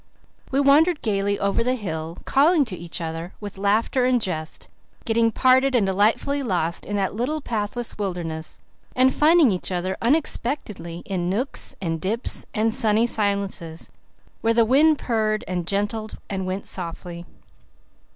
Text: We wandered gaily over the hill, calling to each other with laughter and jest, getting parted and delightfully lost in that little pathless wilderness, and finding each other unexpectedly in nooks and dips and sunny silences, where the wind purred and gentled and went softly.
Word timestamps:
We 0.49 0.59
wandered 0.59 1.03
gaily 1.03 1.37
over 1.39 1.63
the 1.63 1.75
hill, 1.75 2.17
calling 2.25 2.65
to 2.65 2.75
each 2.75 2.99
other 3.01 3.33
with 3.39 3.59
laughter 3.59 4.03
and 4.05 4.19
jest, 4.19 4.67
getting 5.05 5.31
parted 5.31 5.75
and 5.75 5.85
delightfully 5.85 6.41
lost 6.41 6.85
in 6.87 6.95
that 6.95 7.13
little 7.13 7.39
pathless 7.39 7.95
wilderness, 7.99 8.59
and 8.95 9.13
finding 9.13 9.51
each 9.51 9.71
other 9.71 9.95
unexpectedly 10.01 11.03
in 11.05 11.29
nooks 11.29 11.75
and 11.79 12.01
dips 12.01 12.47
and 12.51 12.73
sunny 12.73 13.05
silences, 13.05 13.91
where 14.41 14.55
the 14.55 14.65
wind 14.65 14.97
purred 14.97 15.43
and 15.47 15.67
gentled 15.67 16.17
and 16.31 16.47
went 16.47 16.65
softly. 16.65 17.27